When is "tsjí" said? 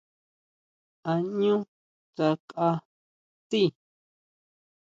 3.49-3.63